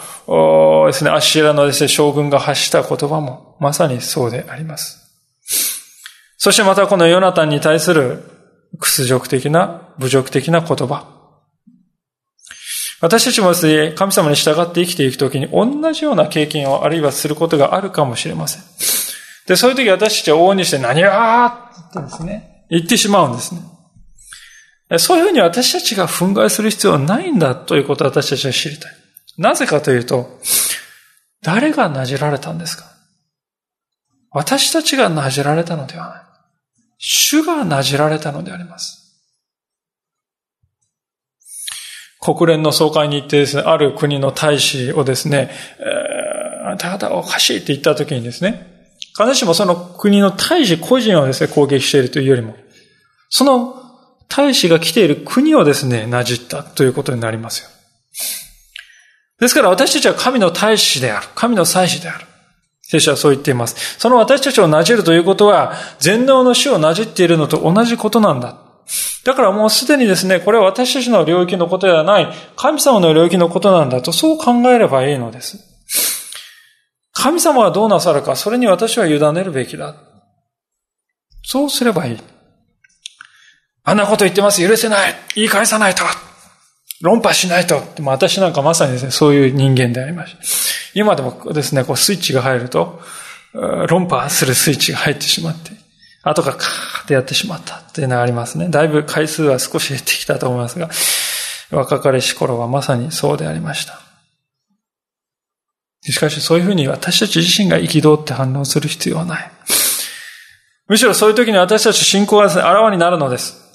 [0.87, 5.09] ですね、アッシラのですね、将軍が発した言葉もまさにそうであります。
[6.37, 8.25] そしてまたこのヨナタンに対する
[8.81, 11.19] 屈辱的な、侮辱的な言葉。
[13.01, 18.63] 私たちもですね、神様に従って生きていくときに同じような経験をあるいはすることがあるかもしれません。
[19.47, 23.61] で、そういう時私たちは往々にして何がって言ってですね、言ってしまうんですね。
[24.97, 28.93] そういうふうに私たちが憤慨する必要はないんだということを私たちは知りたい。
[29.37, 30.41] なぜかというと、
[31.43, 32.85] 誰がなじられたんですか？
[34.31, 36.23] 私たちがなじられたのではない。
[36.99, 38.97] 主がなじられたのであります。
[42.21, 52.57] 国連の総会に行ってですね、ある国の大使をですね、えー、た方おかしいって言った時にですね、必ずしもその国の大使個人をですね、攻撃しているというよりも、
[53.31, 53.75] その
[54.29, 57.69] 大使が来ている国をですね、なじったということになりますよ。
[59.41, 61.27] ですから私たちは神の大使である。
[61.35, 62.27] 神の祭司である。
[62.83, 63.99] 聖書はそう言っています。
[63.99, 68.57] その私たちをなじるということは、全能の死をなじっているのと同じことなんだ。
[69.25, 75.59] だからもうすでにですね、これは私たちの領域のことではない、神様の領域のことなんだと、そう考えればいいのです。
[77.13, 79.95] 神様はどうなさるか、それに私は委ねるべきだ。
[81.45, 82.19] そうすればいい。
[83.89, 84.67] あんなこと言ってます。
[84.67, 85.15] 許せない。
[85.35, 86.05] 言い返さないと。
[87.01, 87.81] 論破しないと。
[87.97, 90.39] でも私なんかまさにですね、そういう人間でありました。
[90.95, 93.01] 今でもですね、こうスイッチが入ると、
[93.89, 95.71] 論破するスイッチが入ってしまって、
[96.23, 98.69] 後からカーってやってしまったっていうのがありますね。
[98.69, 100.91] だいぶ回数は少し減ってきたと思いますが、
[101.71, 103.99] 若かりし頃はまさにそうでありました。
[106.03, 109.51] しかしそういうふうに私たち自身が憤って反応する必要はない。
[110.89, 113.68] むしろそういう時に私たち信仰がですね、あらわになるのです。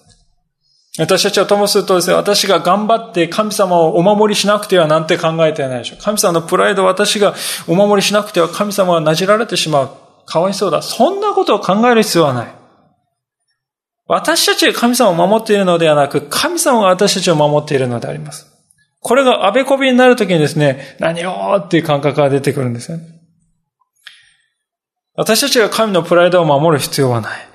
[0.99, 6.03] 私たちはともするとですね、私が頑張って神様をお守りしなくてはなんて考えてないでしょう。
[6.03, 7.33] 神様のプライド私が
[7.67, 9.89] お守りしなくては神様はなじられてしまう。
[10.27, 10.83] かわいそうだ。
[10.83, 12.53] そんなことを考える必要はない。
[14.05, 18.47] 私たちが神様を守っているのではなく、神様が私たちを守っているのであります。
[18.99, 23.05] これがあべこびになるときにですね、何よっていう感覚が出てくるんですよね。
[25.15, 27.47] 私たちが神のプライドを守る必要はない。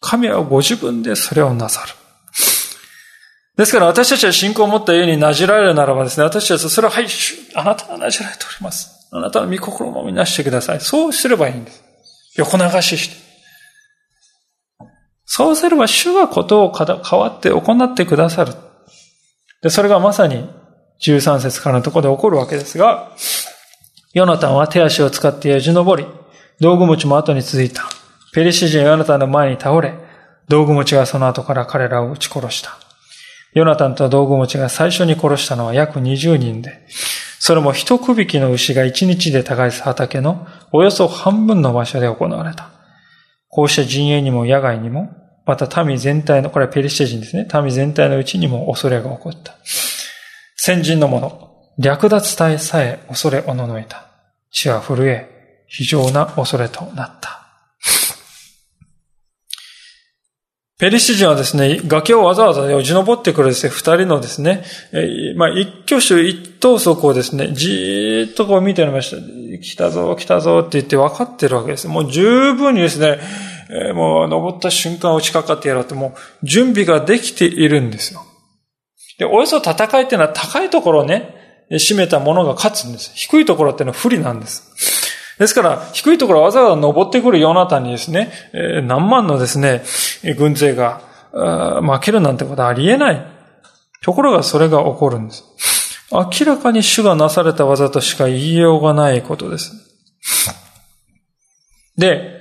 [0.00, 2.01] 神はご自分でそれをなさる。
[3.62, 7.06] ですから私たちは信仰を持った家になじられるならばですね、私たちはそれは、はい、
[7.54, 9.08] あなたはなじられております。
[9.12, 10.80] あなたの御心をみなしてください。
[10.80, 11.84] そうすればいいんです。
[12.38, 13.16] 横流しして。
[15.24, 18.52] そうすれば主がことを変わって行ってくださる。
[19.62, 20.50] で、それがまさに
[21.00, 23.12] 13節からのところで起こるわけですが、
[24.12, 26.08] ヨナタンは手足を使ってやじ登り、
[26.58, 27.84] 道具持ちも後に続いた。
[28.32, 29.94] ペリシ人ヨナタンの前に倒れ、
[30.48, 32.91] 道具持ちがその後から彼らを撃ち殺した。
[33.54, 36.86] ヨナタンと道具持ちが最初に殺したのは約20人で、
[37.38, 42.70] それも一区引きの牛が一日で耕す畑のおよそ半分の場所で行われた。
[43.48, 45.10] こうした陣営にも野外にも、
[45.44, 47.46] また民全体の、これはペリシテ人ですね。
[47.52, 49.56] 民全体のうちにも恐れが起こった。
[50.56, 54.06] 先人の者、略奪隊さえ恐れおののいた。
[54.50, 57.41] 地は震え、非常な恐れとなった。
[60.82, 69.58] ペリシ人はですね、崖をわざわざよじ登ってくるですね、二人のですね、えまあ、一挙手一投足をですね、じーっとこう見ておりました。
[69.62, 71.86] 来たぞ、来たぞって言って分かってるわけです。
[71.86, 73.20] もう十分にですね、
[73.70, 78.24] えもう登った瞬間落ちかかってやろうってもう準備ができているんですよ。
[79.20, 83.12] で、およそ戦いっていうのは高いところをね、占めたものが勝つんです。
[83.14, 85.01] 低いところっていうのは不利なんです。
[85.38, 88.32] ですから、低いところわざわざ登ってくるヨナタにですね、
[88.84, 89.82] 何万のですね、
[90.36, 91.00] 軍勢が
[91.32, 93.26] 負けるなんてことはありえない。
[94.02, 95.44] ところがそれが起こるんです。
[96.10, 99.72] 明らかに主がなされた技としか言いようがないことです。
[101.96, 102.40] で、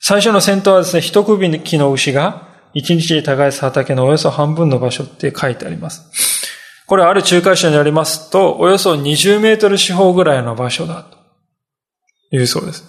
[0.00, 6.02] 最初の戦闘はですね、一首木の牛が一日で耕す畑のおよそ半分の場所って書いてあります。
[6.86, 11.23] これある仲介者によりますと、およそ20メートル四方ぐらいの場所だと。
[12.34, 12.84] いうそうです。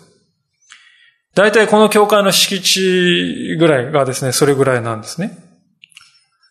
[1.35, 5.37] 大体この教会の敷地ぐらいがですね、それぐらいなんですね。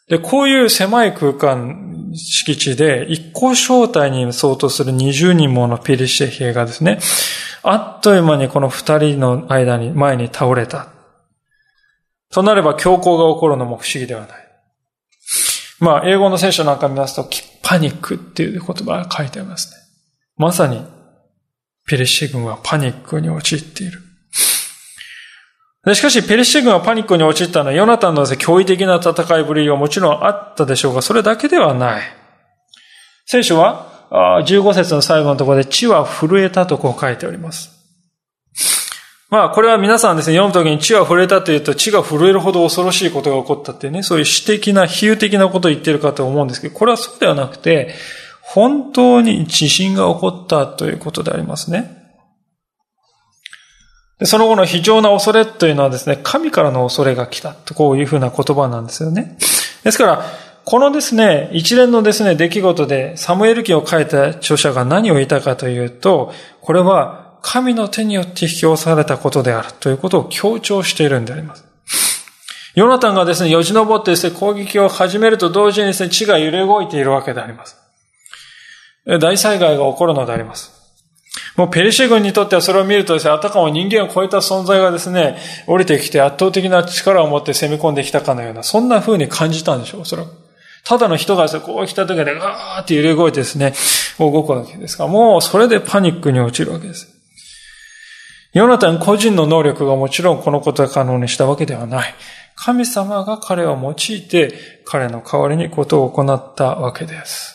[0.09, 6.99] で、こういう狭い空間、敷地で、一個正体に相当する20人ものペリシテ兵がですね、
[7.63, 10.89] あっという間にこの二人の間に、前に倒れた。
[12.31, 14.31] となれば強行が起こるのも不思議ではない。
[15.81, 19.79] まあ、英語の聖書なんか見ますと、キッパニックっていう言葉が書いてありますね。
[20.37, 20.85] まさに、
[21.87, 24.01] ペリシ軍はパニックに陥っている。
[25.95, 32.03] しかし、ペリシ軍がパニックに陥ったのは、ヨナタンの驚異的な戦いぶりはもちろんあったでしょうが、それだけではない。
[33.27, 37.71] 聖書は、15節の最後のところで、地は震えたとこう書いております。
[39.29, 47.95] まあ、これは皆さんですね、読むときに地は震えたというと、地が震えるほど恐ろしいことが起こったってね、そういう詩的な、比喩的なことを言っているかと思うんですけど、これはそうではなくて、
[48.47, 52.05] 本当に地震が起こったということでありますね。
[54.19, 59.37] でその後の非常な恐れというのはですね、神からの恐れが来たとこういうふうな言葉なんですよね。
[59.83, 60.25] ですから、
[60.65, 71.65] このですね、一連のですね、出来事でサムエル記を書いた著者が何を言ったかというと、これは神の手によって引き寄されたことであるということを強調しているんであります。
[72.75, 77.84] ヨナタンがですね、よじ登ってですね、攻撃を始めると同時にですね、地が揺れ動いているわけであります。
[79.07, 80.73] 大災害が起こるのであります。
[81.57, 90.31] もうペリシェ軍にとってはそれを見るとですね、あたかも人間を超えた存在がですね、降りてきて圧倒的な力を持って攻め込んできたかのような、そんな風に感じたんでしょう、おそらく。
[90.85, 93.73] ただの人がですね、こう来た時でガーって揺れ動いてですね、
[94.19, 97.09] 動くわけですから、もうそれでパニックに陥るわけです。
[98.53, 102.15] ヨナタン個人の能力がもちろんこのことを可能にしたわけではない。
[102.55, 107.54] 神様が彼を用いて、彼の代わりにことを行ったわけです。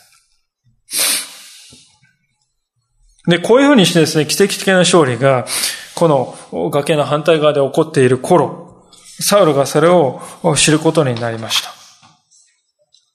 [3.30, 5.46] で、こういうふうにしてですね、奇跡的な勝利が、
[5.94, 8.88] この崖の反対側で起こっている頃、
[9.22, 10.22] サウルがそれを
[10.58, 11.70] 知ることになりました。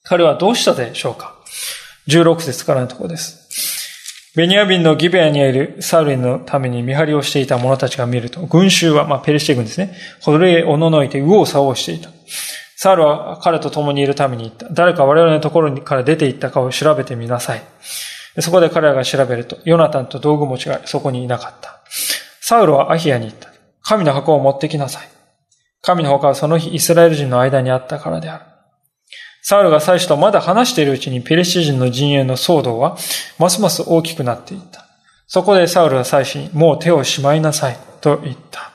[0.03, 1.35] 彼はどうしたでしょうか
[2.07, 4.31] ?16 節からのところです。
[4.35, 12.09] ベニヤビンのギベアにいるサウルのために見張りをしていた者たちが見ると、群衆は、まあ、ペリシテ軍ですね、ほれへおののいて右往左往していた。
[12.77, 14.67] サウルは彼と共にいるために言った。
[14.71, 17.63] 誰か我々のところから出て行ったかを調べてみなさい。
[18.41, 21.81] そこで彼らが調べると、ヨナタンと道具持ちがそこにいなかった。
[22.41, 23.49] サウルはアヒアに言った。
[23.81, 25.09] 神の箱を持ってきなさい。
[25.81, 28.45] 神の墓はその日イスラエル人の間にあったからである。
[29.43, 32.97] サウルが祭司とまだ話しているうちにペレシ人の陣営の騒動は
[33.37, 34.87] ますます大きくなっていった。
[35.27, 38.74] そこでサウルは祭司にもう手をしまいなさいと言った。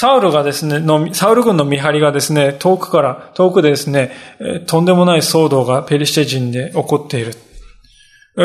[0.00, 4.12] サウルがですね、の、サウル軍の見張りがですね、遠くから、遠くでですね、
[4.66, 7.34] とんでもない騒動がペリシテ人で起こっている。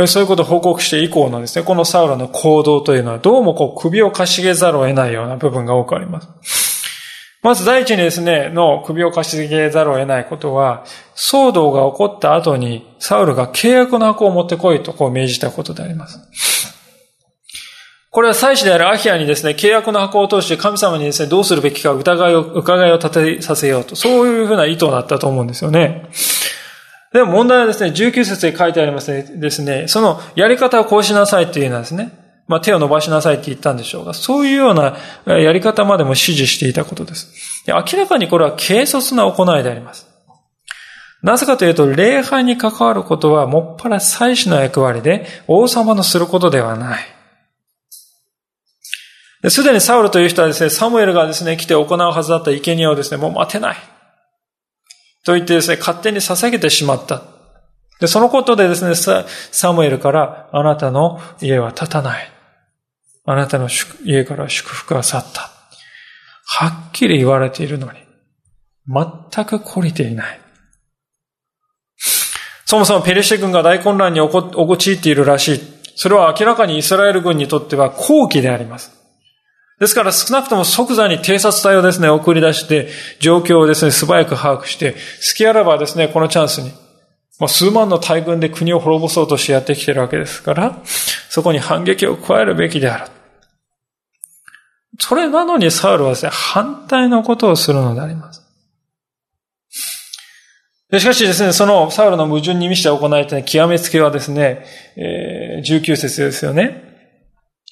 [0.09, 6.27] そういうことを報告して以降のですね、このサウルの行動というのは、どうもこう首をかしげざるを得ないような部分が多くあります。
[7.41, 10.83] まず第一にですね、の首をかしげざるを得ないことは、
[11.15, 16.19] 騒動が起こった後に、サウルが契約の箱を持ってこいとこう命じたことであります。
[18.15, 26.07] これは祭司であるアヒアにですね、契約の箱を通して神様にですね、どうするべきか疑いを、伺いを立てさせようと、そういうふうな意図だったと思うんですよね。
[27.11, 32.13] でも問題はですね、19節で書いてありますね、ですね、そのやり方をこうしなさいっていうのはですね、
[32.47, 34.95] まあ手を伸ばしなさいって言ったんでしょうが、そういうような
[35.25, 37.65] やり方までも指示していたことです。
[37.67, 40.07] 明らかにこれは軽率な行いであります。
[41.21, 47.14] なぜかというと、礼拝に関わることは、もっぱら祭司の役割で、王様のすることではない。
[49.49, 53.75] すでにサウルという人はですね、サムエルがですね、来て行うはずだった生贄をですね、もう待てない。
[55.25, 57.23] と言ってですね、勝手に捧げてしまった。
[57.99, 62.31] で、そのことでですね、サムエルから、あなたの家は立たない。
[63.25, 63.69] あなたの
[64.03, 65.49] 家から祝福が去った。
[66.47, 67.99] はっきり言われているのに、
[68.87, 70.39] 全く懲りていない。
[72.65, 75.61] そもそもペレシェ軍が大混乱に陥っているらしい。
[75.95, 79.04] それは明らかにイスラエル軍にとっては好機であります。
[79.79, 86.71] ですから少なくとも即座に偵察隊をですね、送り出して、状況をですね、素早く把握して、隙あらばですね、このチャンスに、
[87.39, 90.81] もう数万の大軍で国を滅ぼそうとしてやってきているわけですから、
[91.29, 93.11] そこに反撃を加えるべきである。
[94.97, 98.41] それなのにサウルはですね、反対のことをするのであります。
[100.97, 104.65] しかしですね、そのサウルの矛盾に満ちた行いという極めつけはですね、
[104.95, 106.83] えー、19節ですよね。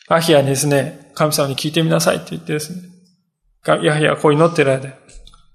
[0.10, 2.82] アヒアにですね、神様に聞いてみなさいって言ってですね、
[3.82, 4.94] ヤヒアこう祈ってる間、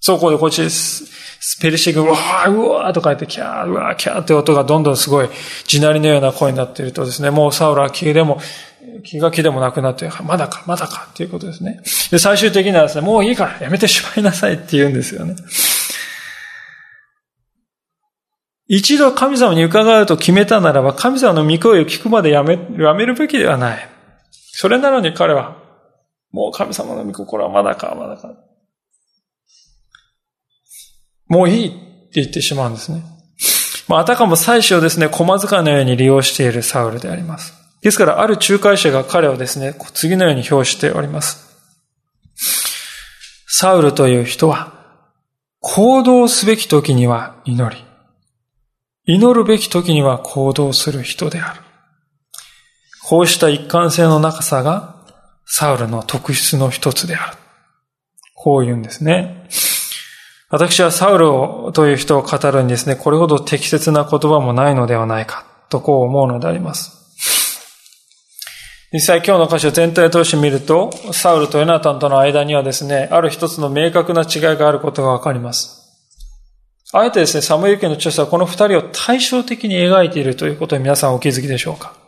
[0.00, 1.18] そうこうでこっちです。
[1.60, 5.28] ペルシ軍、うわー、うわーとか言って、キャー、うわー、キャーって音がどんどんすごい
[5.66, 8.40] 地鳴りのような声になっているとですね、もうサウルは急でも、
[9.04, 11.80] 気が気でもなくなって、まだか、まだかっていうことですね。
[12.10, 15.36] で、最終的にはですね、もういいからやめてしまいなさいって言うんですよね。
[18.66, 23.88] 一度神様に伺うと決めたならば、神様の御声を聞くまでやめ、やめるべきではない。
[24.60, 25.56] それなのに彼は、
[26.32, 28.34] もう神様の御心はまだか、まだか。
[31.28, 33.04] もういいって言ってしまうんですね。
[33.86, 37.54] まあ、あたかも妻子をですね、駒塚のように利用しているサウルであります。
[37.82, 41.56] ですから、ある仲介者が彼をですね、次のように表しております。
[43.46, 44.72] サウルという人は、
[45.60, 47.84] 行動すべき時には祈り、
[49.04, 51.67] 祈るべき時には行動する人である。
[53.08, 54.94] こうした一貫性の中さが、
[55.46, 57.38] サウルの特質の一つである。
[58.34, 59.48] こう言うんですね。
[60.50, 66.98] 私はサウルという人を語るにですね、これほど適切な言葉もないのではないか、とこう思うのであります。
[68.92, 75.80] 実際今日の箇所全体を通して見ると、サウルとヨナタンとの間にはですね、ある一つの明確な違いがあることがわかります。
[76.92, 82.07] あえてですね、サムエル家の著者はこの二人を対照的に描いているということに皆さんお気づきでしょうか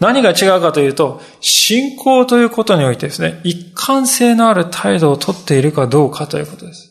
[0.00, 6.90] 何が違うかというと、信仰ということにおいてですね、一貫性のある態度をとっているかどうかということです。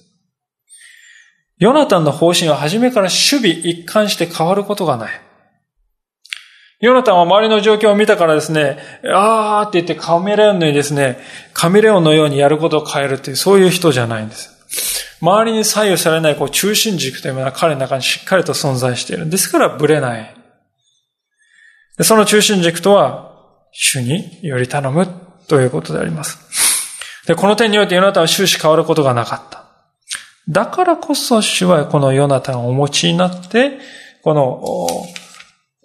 [1.58, 5.22] ヨナタンの方針は初めから守備一貫して変わることがない。
[6.80, 8.78] ヨナタンは周りの状況を見たからですね、
[9.12, 11.20] あーって言ってカメレオンのようにですね、
[11.54, 15.18] カメレオンのようにやることを変えるっていう、そういう人じゃないんです。
[15.22, 19.30] 周りに左右されないこう中心軸というものは彼の中にしっかりと存在している。
[19.30, 20.39] ですからブレない。
[22.02, 23.30] その中心軸とは、
[23.72, 25.08] 主により頼む
[25.48, 26.40] ということであります。
[27.28, 29.66] で、この点においてヨナタンは終始変わることがなかった。
[30.48, 33.80] だからこそ主はこのヨナタンをお持ちになって、
[34.24, 34.64] この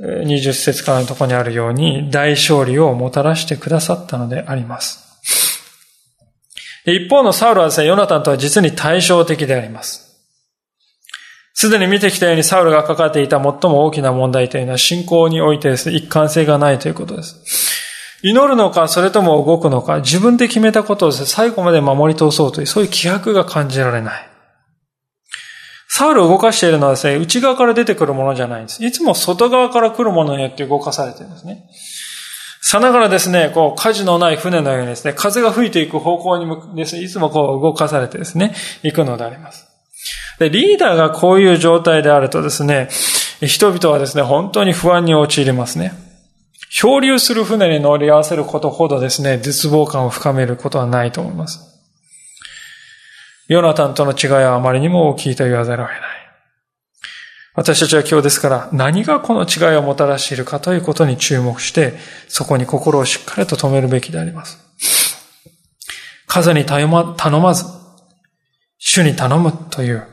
[0.01, 5.05] 20節からのところにあるように大勝利をもたらしてくださったのであります。
[6.87, 10.14] 一方のサウルはですね、ヨナタンとは実に対照的であります。
[11.55, 17.41] すでに見てきたようにサウルが抱えていた最も大きな問題というのは信仰においてですね、一貫性がないということです。
[18.25, 24.31] 祈るのか、それとも動くのか、自分で決めたことをですね、最後まで守り通そうという、そういう気迫が感じられない。
[25.89, 28.85] サウルを動かしているのはですね、内側から出てくるものじゃないんです。
[28.85, 31.69] いつも外側から来るものによって動かされているんですね。
[32.61, 39.74] さながらですね、こう、火事のない船のようにですね、風が吹いていく方向にですね、いつもこう動かされてですね、行くのであります。
[40.39, 42.89] で、リーダーがこういう状態であるとですね、
[43.41, 45.93] 人々はですね、本当に不安に陥りますね。
[46.71, 51.61] 漂流する船に乗り合わせることほどですね、絶望感を深めることはないと思います。
[53.47, 56.01] ヨナタンとの違いはあまりにも大きいと言わざるを得ない。
[57.57, 61.95] 私たちは今日ですから何がこの違いをもたらしているかということに注目して、
[62.27, 64.59] そこに心をしっかりと止めるべきであります。
[66.27, 67.65] 数に頼ま頼まず、
[68.79, 70.05] 主に頼むという、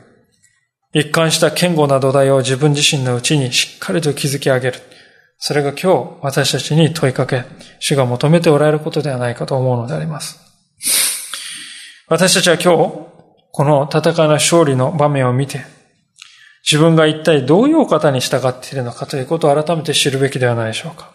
[0.94, 4.80] 一貫した堅固な土台を自分自身のうちにしっかりと築き上げる。
[5.38, 7.44] それが今日私たちに問いかけ、
[7.80, 10.38] 主が求めておられることではないかと思うのであります。
[12.08, 13.12] 私たちは今日、
[13.52, 15.64] この戦いの勝利の場面を見て、
[16.62, 21.10] 自分が一体どういうお方に従っているのかということを改めて知るべきではないでしょうか。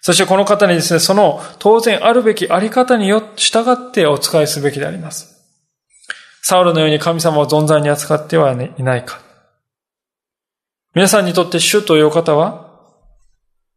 [0.00, 5.33] そしてこの方にですね、その当然あるべきあり方によって従ってお使いすべきであります。
[6.46, 9.18] サウルのように神様を存在に扱ってはいないか。
[10.94, 12.82] 皆さんにとって主という方は、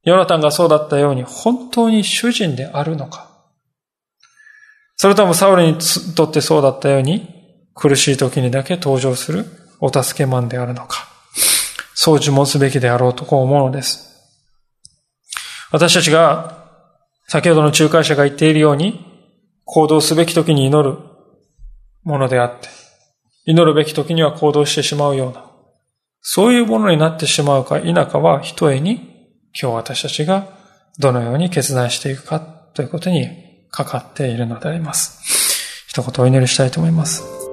[0.03, 3.30] ヨナタンがそうだったように本当に主人であるのか。
[4.97, 5.78] それともサウルに
[6.13, 7.26] とってそうだったように、
[7.74, 9.45] 苦しい時にだけ登場する
[9.80, 11.07] お助けマンであるのか。
[11.95, 14.13] そう呪文すべきであろうとこう思うのです。
[15.72, 16.68] 私たちが、
[17.30, 19.05] 先ほどの仲介者が言っているように、
[19.63, 20.97] 行動すべき時に祈る
[22.08, 22.70] ものであって、
[23.45, 25.51] 祈るべき時には行動してしまうような、
[26.22, 29.28] そういうものになってしまうか否かは、ひとえに、
[29.60, 30.47] 今日私たちが
[30.97, 33.28] どのように決断していくかということに
[33.70, 35.86] かかっているのであります。
[35.88, 37.47] 一言お祈りしたいと思います。